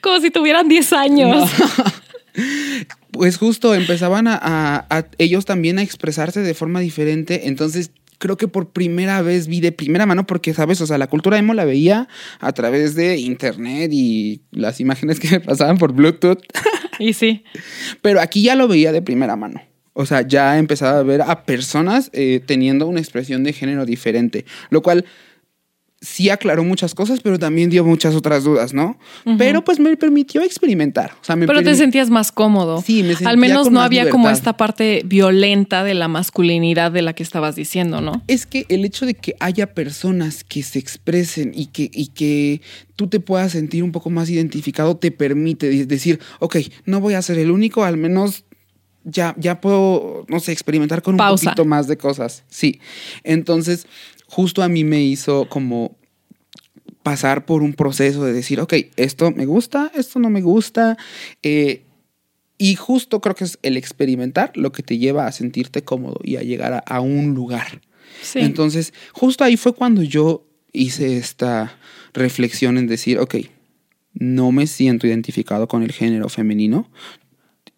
[0.00, 1.50] como si tuvieran 10 años.
[3.12, 7.48] Pues justo empezaban a, a- a ellos también a expresarse de forma diferente.
[7.48, 10.80] Entonces, creo que por primera vez vi de primera mano, porque, ¿sabes?
[10.80, 12.06] O sea, la cultura emo la veía
[12.38, 16.38] a través de internet y las imágenes que me pasaban por Bluetooth.
[16.98, 17.44] Y sí.
[18.02, 19.62] Pero aquí ya lo veía de primera mano.
[19.94, 24.44] O sea, ya empezaba a ver a personas eh, teniendo una expresión de género diferente,
[24.68, 25.06] lo cual
[26.02, 28.98] sí aclaró muchas cosas, pero también dio muchas otras dudas, ¿no?
[29.36, 31.12] Pero pues me permitió experimentar.
[31.20, 32.80] O sea, me pero te sentías más cómodo.
[32.80, 36.08] Sí, me sentía Al menos con no más había como esta parte violenta de la
[36.08, 38.22] masculinidad de la que estabas diciendo, ¿no?
[38.28, 42.62] Es que el hecho de que haya personas que se expresen y que, y que
[42.96, 47.12] tú te puedas sentir un poco más identificado te permite de- decir, ok, no voy
[47.14, 48.44] a ser el único, al menos
[49.04, 52.44] ya, ya puedo, no sé, experimentar con un poquito más de cosas.
[52.48, 52.80] Sí.
[53.24, 53.86] Entonces,
[54.30, 55.96] justo a mí me hizo como
[57.02, 60.96] pasar por un proceso de decir, ok, esto me gusta, esto no me gusta.
[61.42, 61.82] eh,
[62.56, 66.36] y justo creo que es el experimentar lo que te lleva a sentirte cómodo y
[66.36, 67.80] a llegar a, a un lugar.
[68.20, 68.40] Sí.
[68.40, 71.78] Entonces, justo ahí fue cuando yo hice esta
[72.12, 73.36] reflexión en decir, ok,
[74.12, 76.90] no me siento identificado con el género femenino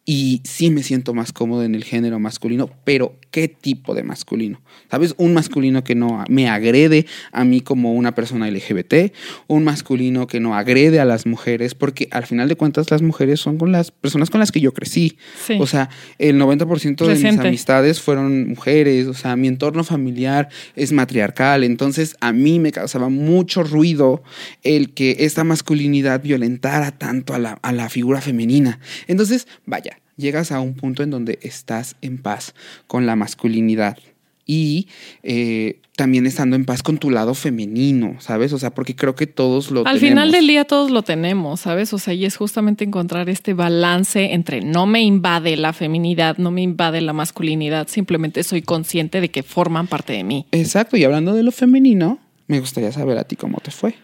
[0.04, 4.60] y sí me siento más cómodo en el género masculino, pero ¿qué tipo de masculino?
[4.90, 5.14] ¿Sabes?
[5.16, 9.12] Un masculino que no me agrede a mí como una persona LGBT,
[9.46, 13.38] un masculino que no agrede a las mujeres, porque al final de cuentas las mujeres
[13.38, 15.18] son con las personas con las que yo crecí.
[15.40, 15.56] Sí.
[15.60, 15.88] O sea,
[16.18, 22.16] el 90% de mis amistades fueron mujeres, o sea, mi entorno familiar es matriarcal, entonces
[22.20, 24.24] a mí me causaba mucho ruido
[24.64, 28.80] el que esta masculinidad violentara tanto a la, a la figura femenina.
[29.06, 32.54] Entonces, vaya, llegas a un punto en donde estás en paz
[32.86, 33.98] con la masculinidad
[34.46, 34.88] y
[35.22, 38.52] eh, también estando en paz con tu lado femenino, ¿sabes?
[38.52, 40.08] O sea, porque creo que todos lo Al tenemos.
[40.08, 41.92] final del día todos lo tenemos, ¿sabes?
[41.92, 46.50] O sea, y es justamente encontrar este balance entre no me invade la feminidad, no
[46.50, 50.46] me invade la masculinidad, simplemente soy consciente de que forman parte de mí.
[50.50, 53.94] Exacto, y hablando de lo femenino, me gustaría saber a ti cómo te fue.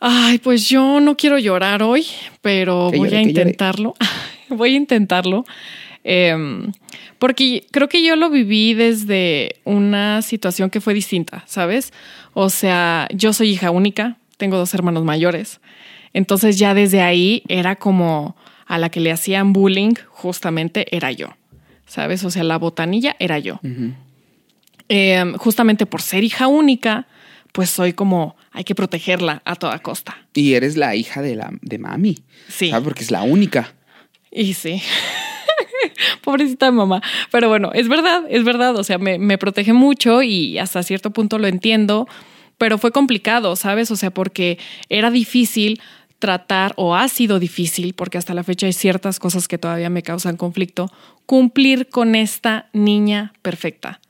[0.00, 2.06] Ay, pues yo no quiero llorar hoy,
[2.42, 3.94] pero Que voy llore, a intentarlo.
[4.56, 5.44] voy a intentarlo.
[6.04, 6.72] Em,
[7.18, 11.92] porque creo que yo lo viví desde una situación que fue distinta, ¿sabes?
[12.34, 15.60] O sea, yo soy hija única, tengo dos hermanos mayores.
[16.14, 21.36] Entonces ya desde ahí era como a la que le hacían bullying, justamente era yo,
[21.86, 22.24] ¿sabes?
[22.24, 23.60] O sea, la botanilla era yo.
[24.88, 27.06] Em, justamente por ser hija única,
[27.52, 30.16] pues soy como, hay que protegerla a toda costa.
[30.34, 32.18] Y eres la hija de, la, de mami.
[32.48, 32.70] Sí.
[32.70, 32.84] ¿sabes?
[32.84, 33.74] Porque es la única.
[34.30, 34.82] Y sí.
[36.22, 37.02] Pobrecita de mamá.
[37.30, 38.76] Pero bueno, es verdad, es verdad.
[38.76, 42.06] O sea, me, me protege mucho y hasta cierto punto lo entiendo,
[42.58, 43.90] pero fue complicado, ¿sabes?
[43.90, 45.80] O sea, porque era difícil
[46.18, 50.02] tratar, o ha sido difícil, porque hasta la fecha hay ciertas cosas que todavía me
[50.02, 50.90] causan conflicto,
[51.26, 54.00] cumplir con esta niña perfecta.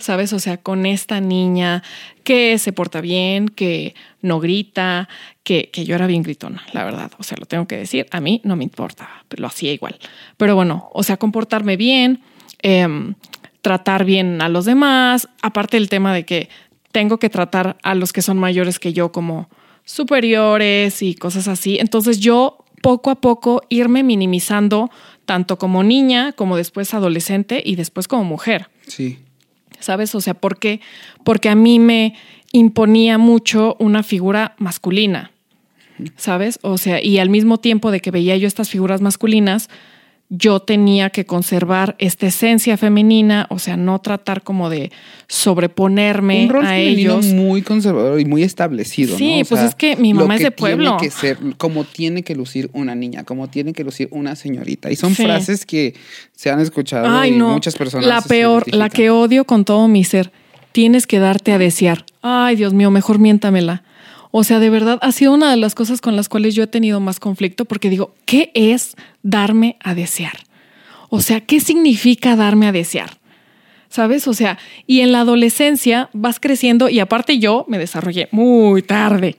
[0.00, 0.32] ¿Sabes?
[0.32, 1.82] O sea, con esta niña
[2.24, 5.08] que se porta bien, que no grita,
[5.44, 7.12] que, que yo era bien gritona, la verdad.
[7.18, 8.06] O sea, lo tengo que decir.
[8.10, 9.98] A mí no me importa, pero lo hacía igual.
[10.36, 12.20] Pero bueno, o sea, comportarme bien,
[12.62, 13.14] em,
[13.60, 15.28] tratar bien a los demás.
[15.42, 16.48] Aparte del tema de que
[16.90, 19.48] tengo que tratar a los que son mayores que yo como
[19.84, 21.78] superiores y cosas así.
[21.78, 24.90] Entonces yo poco a poco irme minimizando
[25.24, 28.68] tanto como niña, como después adolescente y después como mujer.
[28.86, 29.18] Sí.
[29.82, 30.14] ¿Sabes?
[30.14, 30.80] O sea, ¿por qué?
[31.24, 32.14] Porque a mí me
[32.52, 35.32] imponía mucho una figura masculina,
[36.16, 36.58] ¿sabes?
[36.62, 39.68] O sea, y al mismo tiempo de que veía yo estas figuras masculinas,
[40.34, 44.90] yo tenía que conservar esta esencia femenina, o sea, no tratar como de
[45.46, 47.26] sobreponerme Un rol a ellos.
[47.26, 49.16] muy conservador y muy establecido.
[49.18, 49.42] Sí, ¿no?
[49.42, 50.96] O pues sea, es que mi lo mamá es de tiene pueblo.
[50.98, 54.90] que ser, como tiene que lucir una niña, como tiene que lucir una señorita.
[54.90, 55.22] Y son Sí.
[55.24, 55.94] frases que
[56.34, 57.52] se han escuchado Ay, y no.
[57.52, 58.06] muchas personas.
[58.06, 60.32] La peor, la que odio con todo mi ser.
[60.72, 62.06] Tienes que darte a desear.
[62.22, 63.82] Ay, Dios mío, mejor miéntamela.
[64.34, 66.66] O sea, de verdad, ha sido una de las cosas con las cuales yo he
[66.66, 70.32] tenido más conflicto porque digo, ¿qué es darme a desear?
[71.10, 73.18] O sea, ¿qué significa darme a desear?
[73.90, 74.26] ¿Sabes?
[74.26, 79.36] O sea, y en la adolescencia vas creciendo y aparte yo me desarrollé muy tarde.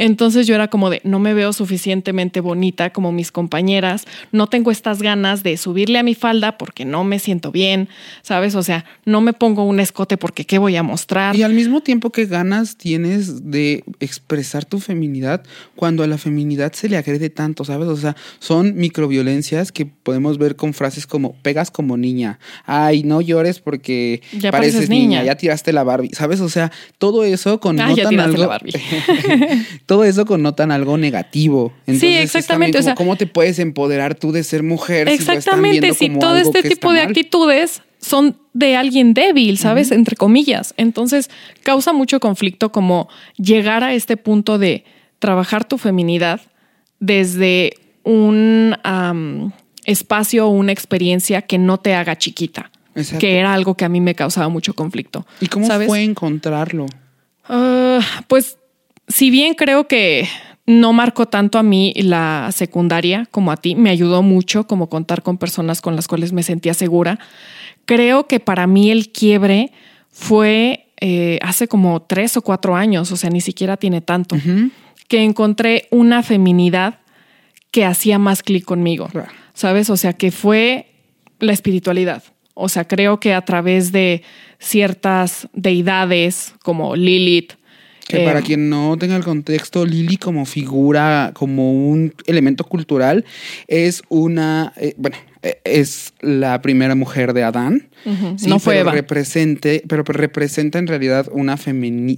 [0.00, 4.70] Entonces yo era como de, no me veo suficientemente bonita como mis compañeras, no tengo
[4.70, 7.88] estas ganas de subirle a mi falda porque no me siento bien,
[8.22, 8.54] ¿sabes?
[8.54, 11.34] O sea, no me pongo un escote porque qué voy a mostrar.
[11.34, 15.42] Y al mismo tiempo que ganas tienes de expresar tu feminidad
[15.74, 17.88] cuando a la feminidad se le agrede tanto, ¿sabes?
[17.88, 23.20] O sea, son microviolencias que podemos ver con frases como pegas como niña, ay, no
[23.20, 25.20] llores porque Ya pareces pareces niña.
[25.20, 25.24] niña.
[25.24, 26.40] ya tiraste la Barbie, ¿sabes?
[26.40, 28.72] O sea, todo eso connotan Ah, ya tiraste algo la Barbie.
[29.88, 31.72] todo eso connotan algo negativo.
[31.86, 35.08] Entonces, es exactamente, también o sea- como, ¿cómo te puedes empoderar tú de ser mujer?
[35.08, 37.08] Exactamente, si como todo este tipo de mal?
[37.08, 39.90] actitudes son de alguien débil, ¿sabes?
[39.90, 40.74] Entre comillas.
[40.76, 41.30] Entonces,
[41.62, 44.84] causa mucho conflicto como llegar a este punto de
[45.20, 46.42] trabajar tu feminidad
[47.00, 47.72] desde
[48.04, 48.74] un
[49.86, 53.20] espacio o una experiencia que no te haga chiquita, Exacto.
[53.20, 55.26] que era algo que a mí me causaba mucho conflicto.
[55.40, 55.88] ¿Y cómo ¿sabes?
[55.88, 56.84] fue encontrarlo?
[57.48, 58.57] Ah, pues
[59.08, 60.28] si bien creo que
[60.66, 65.22] no marcó tanto a mí la secundaria como a ti, me ayudó mucho como contar
[65.22, 67.18] con personas con las cuales me sentía segura.
[67.86, 69.72] Creo que para mí el quiebre
[70.10, 74.36] fue eh, hace como tres o cuatro años, o sea, ni siquiera tiene tanto,
[75.08, 76.98] que encontré una feminidad
[77.70, 79.08] que hacía más clic conmigo,
[79.54, 79.88] ¿sabes?
[79.88, 80.86] O sea, que fue
[81.38, 82.22] la espiritualidad.
[82.52, 84.22] O sea, creo que a través de
[84.58, 87.52] ciertas deidades como Lilith,
[88.08, 93.24] que para eh, quien no tenga el contexto, Lili como figura, como un elemento cultural,
[93.66, 97.90] es una, eh, bueno, eh, es la primera mujer de Adán.
[98.46, 101.56] no fue pero Represente, pero representa en realidad una,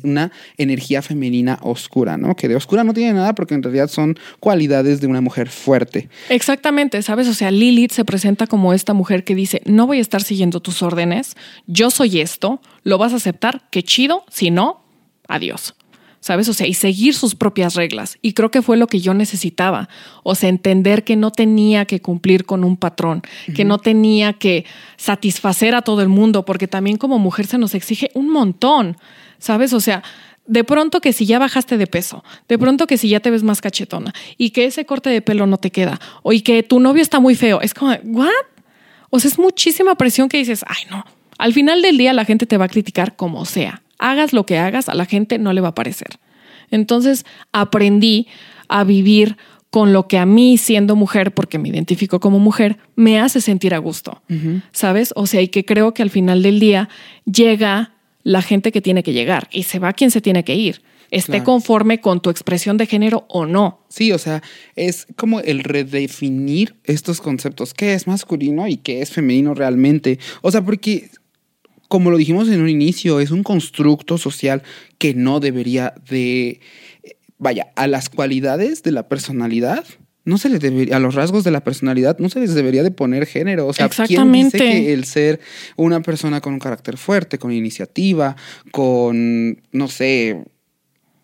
[0.04, 2.36] una energía femenina oscura, ¿no?
[2.36, 6.08] Que de oscura no tiene nada porque en realidad son cualidades de una mujer fuerte.
[6.28, 7.26] Exactamente, ¿sabes?
[7.26, 10.60] O sea, Lilith se presenta como esta mujer que dice, no voy a estar siguiendo
[10.60, 14.84] tus órdenes, yo soy esto, lo vas a aceptar, qué chido, si no,
[15.28, 15.74] adiós.
[16.20, 16.48] ¿Sabes?
[16.48, 18.18] O sea, y seguir sus propias reglas.
[18.22, 19.88] Y creo que fue lo que yo necesitaba.
[20.22, 23.22] O sea, entender que no tenía que cumplir con un patrón,
[23.54, 27.74] que no tenía que satisfacer a todo el mundo, porque también como mujer se nos
[27.74, 28.96] exige un montón,
[29.38, 29.72] ¿sabes?
[29.72, 30.02] O sea,
[30.46, 33.42] de pronto que si ya bajaste de peso, de pronto que si ya te ves
[33.42, 36.80] más cachetona y que ese corte de pelo no te queda, o y que tu
[36.80, 38.30] novio está muy feo, es como, ¿what?
[39.10, 41.04] O sea, es muchísima presión que dices, ay, no.
[41.38, 44.58] Al final del día la gente te va a criticar como sea hagas lo que
[44.58, 46.18] hagas, a la gente no le va a parecer.
[46.70, 48.26] Entonces aprendí
[48.68, 49.36] a vivir
[49.70, 53.72] con lo que a mí, siendo mujer, porque me identifico como mujer, me hace sentir
[53.72, 54.20] a gusto,
[54.72, 55.12] ¿sabes?
[55.14, 56.88] O sea, y que creo que al final del día
[57.24, 57.92] llega
[58.24, 61.42] la gente que tiene que llegar y se va quien se tiene que ir esté
[61.42, 63.80] conforme con tu expresión de género o no.
[63.88, 64.42] Sí, o sea,
[64.76, 70.18] es como el redefinir estos conceptos, qué es masculino y qué es femenino realmente.
[70.42, 71.10] O sea, porque
[71.90, 74.62] como lo dijimos en un inicio, es un constructo social
[74.98, 76.60] que no debería de,
[77.36, 79.84] vaya, a las cualidades de la personalidad.
[80.24, 82.92] No se les debería, a los rasgos de la personalidad no se les debería de
[82.92, 83.66] poner género.
[83.66, 85.40] O sea, ¿quién dice que el ser
[85.74, 88.36] una persona con un carácter fuerte, con iniciativa,
[88.70, 90.44] con, no sé,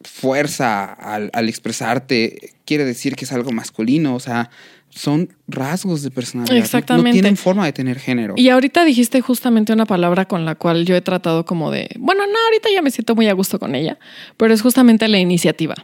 [0.03, 4.17] fuerza al, al expresarte, quiere decir que es algo masculino?
[4.17, 4.51] O sea,
[4.97, 6.57] son rasgos de personalidad.
[6.57, 7.11] Exactamente.
[7.11, 8.35] No, tienen forma de tener género.
[8.37, 12.27] Y ahorita dijiste justamente una palabra con la cual yo he tratado como de, bueno,
[12.27, 13.99] no, ahorita ya me siento muy a gusto con ella,
[14.37, 15.75] pero es justamente la iniciativa.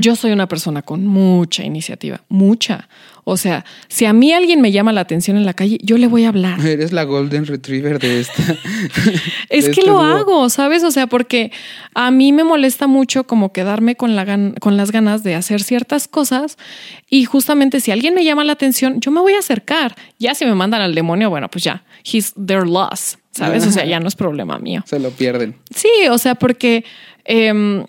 [0.00, 2.88] Yo soy una persona con mucha iniciativa, mucha.
[3.24, 6.08] O sea, si a mí alguien me llama la atención en la calle, yo le
[6.08, 6.60] voy a hablar.
[6.66, 8.42] Eres la golden retriever de esta.
[9.48, 10.82] es que este lo hago, ¿sabes?
[10.82, 11.52] O sea, porque
[11.94, 16.08] a mí me molesta mucho como quedarme con, la con las ganas de hacer ciertas
[16.08, 16.58] cosas
[17.08, 19.94] y justamente si alguien me llama la atención, yo me voy a acercar.
[20.18, 23.66] Ya si me mandan al demonio, bueno, pues ya, he's their loss, ¿sabes?
[23.66, 24.82] O sea, ya no es problema mío.
[24.84, 25.56] Se lo pierden.
[25.74, 26.84] Sí, o sea, porque
[27.24, 27.84] em,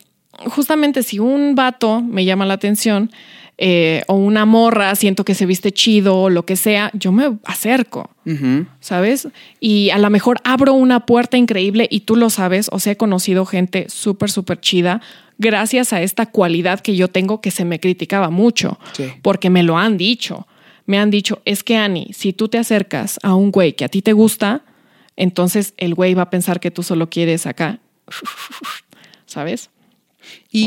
[0.48, 3.12] justamente si un vato me llama la atención,
[3.60, 7.38] eh, o una morra, siento que se viste chido o lo que sea, yo me
[7.46, 8.10] acerco,
[8.80, 9.28] ¿sabes?
[9.60, 12.98] Y a lo mejor abro una puerta increíble y tú lo sabes, o sea, he
[12.98, 15.02] conocido gente súper, súper chida
[15.38, 18.80] gracias a esta cualidad que yo tengo que se me criticaba mucho,
[19.22, 20.48] porque me lo han dicho.
[20.86, 23.90] Me han dicho, es que Ani, si tú te acercas a un güey que a
[23.90, 24.64] ti te gusta,
[25.16, 27.80] entonces el güey va a pensar que tú solo quieres acá,
[29.26, 29.70] ¿sabes?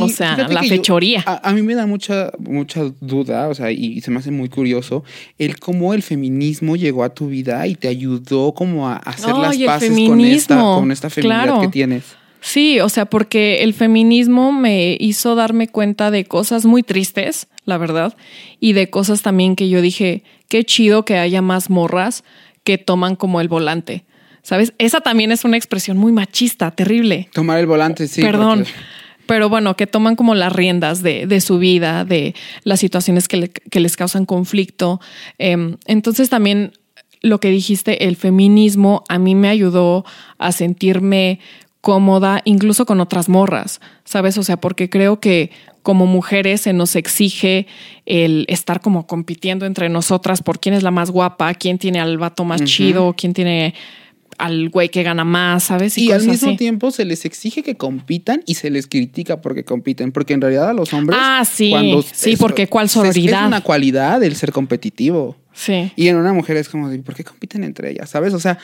[0.01, 1.23] O sea, la fechoría.
[1.27, 5.05] a, mí me da mucha, mucha duda, o sea, y se me hace muy curioso
[5.39, 9.57] el cómo el feminismo llegó a tu vida y te ayudó como a hacer las
[9.57, 12.05] paces con esta, con esta feminidad que tienes.
[12.41, 17.77] Sí, o sea, porque el feminismo me hizo darme cuenta de cosas muy tristes, la
[17.79, 18.17] verdad,
[18.61, 22.23] y de cosas también que yo dije, qué chido que haya más morras
[22.63, 24.05] que toman como el volante.
[24.43, 24.75] ¿Sabes?
[24.79, 27.29] Esa también es una expresión muy machista, terrible.
[27.33, 28.23] Tomar el volante, sí.
[28.23, 28.65] Perdón
[29.27, 32.35] pero bueno, que toman como las riendas de, su vida, de
[32.65, 35.01] las situaciones que, les causan conflicto.
[35.39, 36.73] Em, entonces también
[37.23, 40.05] lo que dijiste, el feminismo a mí me ayudó
[40.39, 41.41] a sentirme
[41.81, 44.39] cómoda incluso con otras morras, ¿sabes?
[44.39, 45.51] O sea, porque creo que
[45.83, 47.69] como mujeres se nos exige
[48.07, 52.19] el estar como compitiendo entre nosotras por quién es la más guapa, quién tiene al
[52.19, 53.75] vato más chido, quién tiene
[54.39, 55.97] al güey que gana más, ¿sabes?
[55.99, 60.13] Y, al mismo tiempo se les exige que compitan y se les critica porque compiten,
[60.13, 61.19] porque en realidad a los hombres...
[61.21, 61.75] Ah, sí,
[62.13, 63.43] sí, porque cuál sororidad.
[63.43, 65.37] Es una cualidad el ser competitivo.
[65.53, 65.91] Sí.
[65.97, 68.11] Y en una mujer es como, ¿por qué compiten entre ellas?
[68.11, 68.35] ¿Sabes?
[68.35, 68.59] O sea,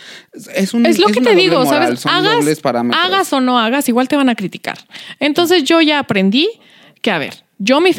[0.55, 0.85] es un.
[0.85, 2.05] Es lo que te digo, ¿sabes?
[2.05, 2.45] hagas,
[2.93, 4.79] hagas o no hagas, igual te van a criticar.
[5.19, 6.51] Entonces yo ya aprendí
[7.01, 7.91] que, a ver, yo mi,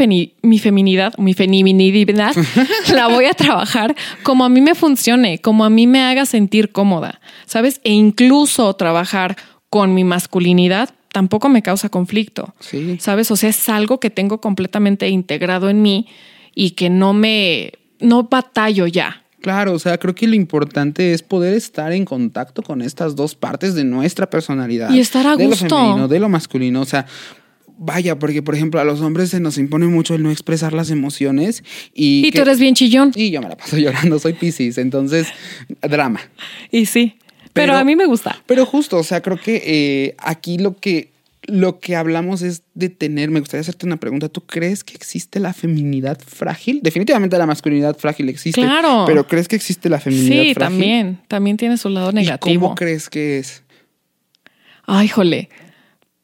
[0.41, 2.33] mi feminidad, mi feminidad,
[2.93, 6.71] la voy a trabajar como a mí me funcione, como a mí me haga sentir
[6.73, 7.79] cómoda, ¿sabes?
[7.85, 9.37] E incluso trabajar
[9.69, 12.53] con mi masculinidad tampoco me causa conflicto.
[12.59, 12.97] Sí.
[12.99, 13.31] ¿Sabes?
[13.31, 16.07] O sea, es algo que tengo completamente integrado en mí
[16.53, 17.71] y que no me,
[18.01, 19.23] no batallo ya.
[19.41, 23.35] Claro, o sea, creo que lo importante es poder estar en contacto con estas dos
[23.35, 24.89] partes de nuestra personalidad.
[24.89, 25.65] Y estar a de gusto.
[25.65, 26.81] lo femenino, de lo masculino.
[26.81, 27.05] O sea,
[27.77, 30.89] vaya, porque por ejemplo a los hombres se nos impone mucho el no expresar las
[30.91, 32.25] emociones y...
[32.25, 33.11] Y que- tú eres bien chillón.
[33.15, 35.27] Y yo me la paso llorando, soy Piscis, entonces,
[35.81, 36.21] drama.
[36.71, 37.17] Y sí.
[37.53, 38.41] Pero, Pero- a mí me gusta.
[38.45, 41.11] Pero justo, o sea, creo que eh, aquí lo que,
[41.45, 45.39] lo que hablamos es de tener, me gustaría hacerte una pregunta, ¿tú crees que existe
[45.39, 46.79] la feminidad frágil?
[46.81, 48.61] Definitivamente la masculinidad frágil existe.
[48.61, 49.03] Claro.
[49.05, 50.55] Pero ¿crees que existe la feminidad Sí, frágil?
[50.79, 51.19] también.
[51.27, 52.61] También tiene su lado ¿Y negativo.
[52.61, 53.61] ¿Cómo crees que es?
[54.85, 55.49] Ay, jole.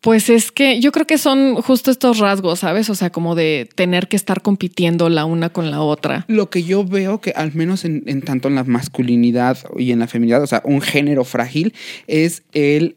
[0.02, 2.90] Pues es que yo creo que son justo estos rasgos, ¿sabes?
[2.90, 6.24] O sea, como de tener que estar compitiendo la una con la otra.
[6.30, 10.00] Lo que yo veo que al menos en, en tanto en la masculinidad y en
[10.00, 11.74] la feminidad, o sea, un género frágil,
[12.08, 12.96] es el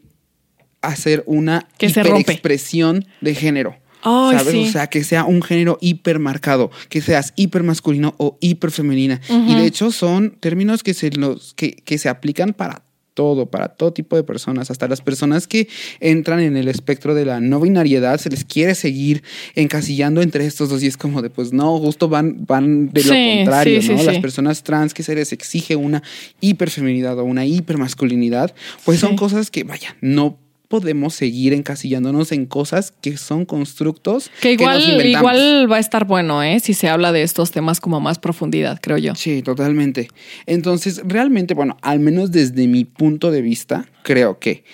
[0.80, 2.32] hacer una Que se rompe.
[2.32, 3.76] expresión de género.
[4.04, 4.52] Ay, ¿Sabes?
[4.52, 4.64] sí.
[4.68, 9.20] O sea, que sea un género hipermarcado, que seas hiper masculino o hiper femenina.
[9.28, 12.82] Y de hecho son términos que se los, que, que se aplican para
[13.14, 15.68] todo, para todo tipo de personas, hasta las personas que
[16.00, 19.22] entran en el espectro de la no binariedad, se les quiere seguir
[19.54, 23.12] encasillando entre estos dos y es como de, pues no, justo van, van de lo
[23.12, 23.98] Sí, contrario, sí, ¿no?
[23.98, 26.02] sí, Las personas trans que se les exige una
[26.40, 30.38] hiperfeminidad o una hipermasculinidad, pues son cosas que, vaya, no
[30.72, 35.20] podemos seguir encasillándonos en cosas que son constructos Que igual, nos inventamos.
[35.20, 36.60] igual va a estar bueno, ¿eh?
[36.60, 39.14] Si se habla de estos temas como a más profundidad, creo yo.
[39.14, 40.08] Sí, totalmente.
[40.46, 44.64] Entonces, realmente, bueno, al menos desde mi punto de vista, creo que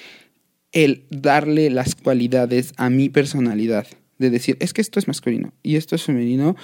[0.70, 5.74] el darle las cualidades a mi personalidad, de decir, es que esto es masculino y
[5.74, 6.54] esto es femenino,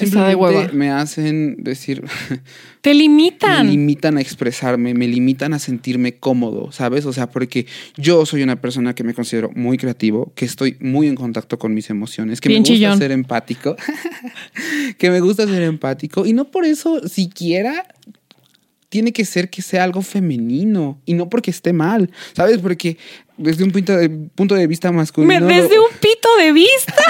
[0.00, 0.60] Está de hueva.
[0.62, 2.02] simplemente me hacen decir,
[2.80, 3.70] Te me limitan.
[3.70, 7.04] limitan a expresarme, me limitan a sentirme cómodo, ¿sabes?
[7.06, 11.06] O sea, porque yo soy una persona que me considero muy creativo, que estoy muy
[11.08, 12.98] en contacto con mis emociones, que Bien me gusta chillón.
[12.98, 13.76] ser empático,
[14.98, 17.86] que me gusta ser empático y no por eso siquiera
[18.88, 22.58] tiene que ser que sea algo femenino y no porque esté mal, ¿sabes?
[22.58, 22.98] Porque
[23.38, 25.46] desde un punto de, punto de vista masculino...
[25.46, 26.94] desde lo- un pito de vista.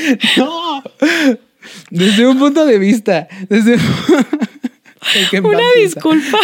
[0.36, 0.82] ¡No!
[1.90, 3.28] Desde un punto de vista.
[3.48, 3.76] Desde...
[5.32, 6.38] En Una disculpa.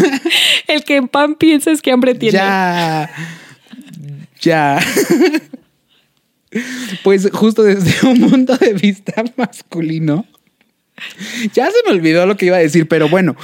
[0.66, 2.38] El que en pan piensa es que hambre tiene.
[2.38, 3.08] Ya.
[4.40, 4.80] Ya.
[7.04, 10.26] Pues justo desde un punto de vista masculino.
[11.52, 13.36] Ya se me olvidó lo que iba a decir, pero bueno,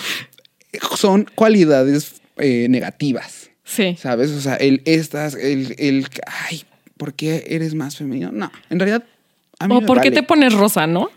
[0.97, 3.97] son cualidades eh, negativas, Sí.
[4.01, 4.31] ¿sabes?
[4.31, 6.63] O sea, el estas, el, el, ay,
[6.97, 8.31] ¿por qué eres más femenino?
[8.33, 9.05] No, en realidad,
[9.69, 11.11] O por qué te pones rosa, ¿no?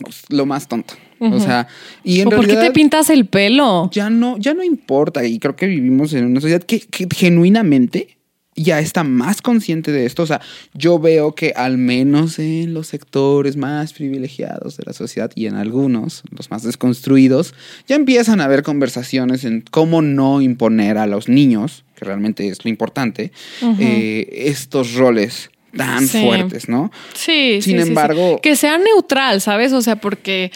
[0.00, 0.94] Pues, lo más tonto.
[1.20, 1.66] O sea,
[2.04, 3.90] y en o por qué te realidad pintas el pelo.
[3.92, 5.24] ya no, ya no importa.
[5.24, 8.18] Y creo que vivimos en una sociedad que, que genuinamente
[8.54, 10.22] ya está más consciente de esto.
[10.22, 10.40] O sea,
[10.74, 15.54] yo veo que al menos en los sectores más privilegiados de la sociedad y en
[15.54, 17.54] algunos, los más desconstruidos,
[17.86, 22.64] ya empiezan a haber conversaciones en cómo no imponer a los niños, que realmente es
[22.64, 23.32] lo importante,
[23.78, 26.22] eh, estos roles tan Sí.
[26.22, 26.90] fuertes, ¿no?
[27.14, 27.88] Sí, Sin sí, sí, sí.
[27.88, 29.72] embargo- Que sea neutral, ¿sabes?
[29.72, 30.50] O sea, porque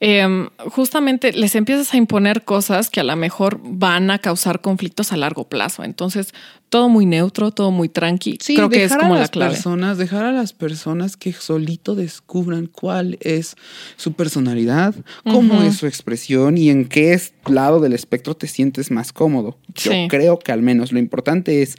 [0.00, 5.10] em, justamente les empiezas a imponer cosas que a lo mejor van a causar conflictos
[5.12, 5.82] a largo plazo.
[5.82, 6.32] Entonces,
[6.68, 8.38] todo muy neutro, todo muy tranqui.
[8.40, 9.54] Sí, Creo que es como a la las clave.
[9.54, 13.56] personas, dejar a las personas que solito descubran cuál es
[13.96, 18.92] su personalidad, cómo es su expresión y en qué es- lado del espectro te sientes
[18.92, 19.58] más cómodo.
[19.74, 21.74] Yo creo que al menos lo importante es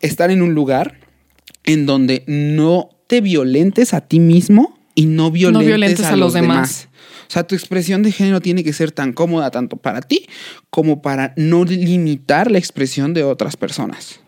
[0.00, 0.94] estar en un lugar
[1.68, 6.20] en donde no te violentes a ti mismo y no violentes, violentes a, a los
[6.20, 6.56] los demás.
[6.56, 6.88] demás.
[7.28, 10.26] O sea, tu expresión de género tiene que ser tan cómoda tanto para ti
[10.70, 14.20] como para no limitar la expresión de otras personas.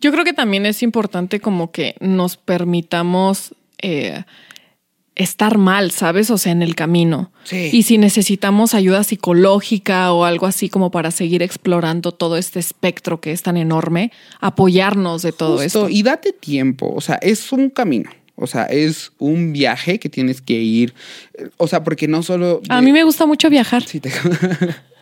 [0.00, 4.24] Yo creo que también es importante como que nos permitamos eh,
[5.16, 6.30] estar mal, ¿sabes?
[6.30, 7.32] O sea, en el camino.
[7.44, 7.70] Sí.
[7.72, 13.20] Y si necesitamos ayuda psicológica o algo así como para seguir explorando todo este espectro
[13.20, 15.88] que es tan enorme, apoyarnos de todo Justo, esto.
[15.88, 18.10] Y date tiempo, o sea, es un camino.
[18.38, 20.92] O sea, es un viaje que tienes que ir.
[21.38, 22.60] eh, O sea, porque no solo.
[22.68, 23.82] A mí me gusta mucho viajar.
[23.84, 24.12] Sí, te-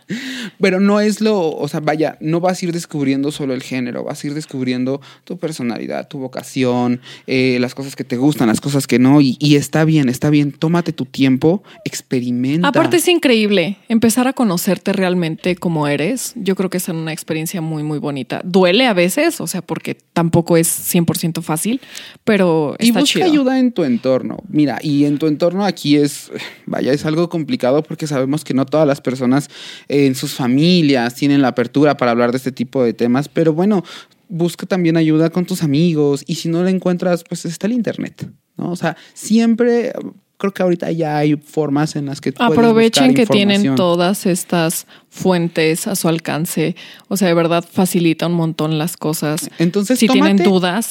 [0.61, 4.05] Pero no es lo, o sea, vaya, no vas a ir descubriendo solo el género,
[4.05, 8.61] vas a ir descubriendo tu personalidad, tu vocación, eh, las cosas que te gustan, las
[8.61, 12.69] cosas que no, y, y está bien, está bien, tómate tu tiempo, experimenta.
[12.69, 16.33] Aparte es increíble empezar a conocerte realmente como eres.
[16.37, 18.40] Yo creo que es una experiencia muy, muy bonita.
[18.44, 21.81] Duele a veces, o sea, porque tampoco es 100% fácil,
[22.25, 23.27] pero Y está busca chido.
[23.27, 24.38] ayuda en tu entorno.
[24.48, 26.31] Mira, y en tu entorno aquí es,
[26.67, 29.48] vaya, es algo complicado porque sabemos que no todas las personas
[29.88, 33.53] eh, en sus familias tienen la apertura para hablar de este tipo de temas, pero
[33.53, 33.85] bueno,
[34.29, 38.29] busca también ayuda con tus amigos y si no la encuentras, pues está el internet,
[38.57, 38.71] ¿no?
[38.73, 39.92] O sea, siempre
[40.37, 45.87] creo que ahorita ya hay formas en las que aprovechen que tienen todas estas fuentes
[45.87, 46.75] a su alcance.
[47.09, 49.49] O sea, de verdad facilita un montón las cosas.
[49.59, 50.90] Entonces, si tienen dudas,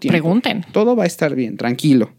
[0.00, 0.66] pregunten.
[0.72, 2.12] Todo va a estar bien, tranquilo.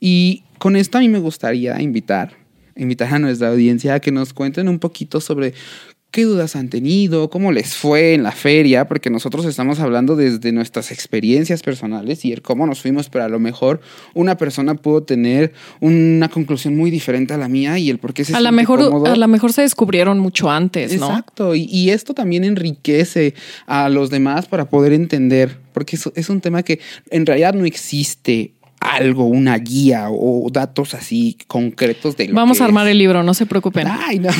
[0.00, 2.45] Y con esto a mí me gustaría invitar,
[2.76, 5.54] invitar a nuestra audiencia a que nos cuenten un poquito sobre
[6.16, 10.50] qué dudas han tenido, cómo les fue en la feria, porque nosotros estamos hablando desde
[10.50, 13.80] nuestras experiencias personales y el cómo nos fuimos, pero a lo mejor
[14.14, 18.24] una persona pudo tener una conclusión muy diferente a la mía y el por qué
[18.24, 21.08] se a la mejor A lo mejor se descubrieron mucho antes, ¿no?
[21.08, 23.34] Exacto, y, y, esto también enriquece
[23.66, 27.66] a los demás para poder entender, porque es, es un tema que en realidad no
[27.66, 28.55] existe
[28.86, 33.34] algo, una guía o datos así concretos de lo Vamos a armar el libro, no
[33.34, 33.88] se preocupen.
[33.88, 34.30] Ay, no.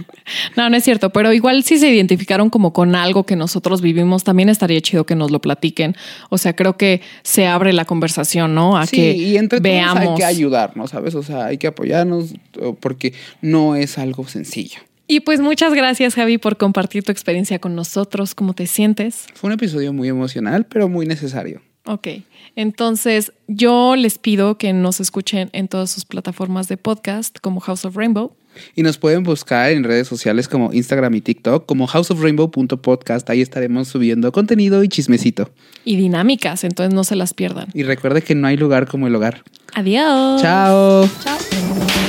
[0.56, 4.24] no, no es cierto, pero igual si se identificaron como con algo que nosotros vivimos,
[4.24, 5.96] también estaría chido que nos lo platiquen.
[6.30, 8.76] O sea, creo que se abre la conversación, ¿no?
[8.76, 10.00] A que y entre veamos.
[10.00, 11.14] hay que ayudarnos, ¿sabes?
[11.14, 12.34] O sea, hay que apoyarnos
[12.80, 14.80] porque no es algo sencillo.
[15.06, 18.34] Y pues muchas gracias, Javi, por compartir tu experiencia con nosotros.
[18.34, 19.26] ¿Cómo te sientes?
[19.34, 21.60] Fue un episodio muy emocional, pero muy necesario.
[21.84, 22.08] Ok,
[22.54, 27.84] entonces yo les pido que nos escuchen en todas sus plataformas de podcast como House
[27.84, 28.36] of Rainbow.
[28.74, 33.28] Y nos pueden buscar en redes sociales como Instagram y TikTok como houseofrainbow.podcast.
[33.30, 35.50] Ahí estaremos subiendo contenido y chismecito.
[35.84, 37.68] Y dinámicas, entonces no se las pierdan.
[37.74, 39.42] Y recuerde que no hay lugar como el hogar.
[39.74, 40.42] Adiós.
[40.42, 41.08] Chao.
[41.22, 42.01] Chao.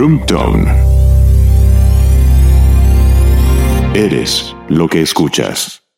[0.00, 0.64] Roomtone.
[3.92, 5.89] Eres lo que escuchas.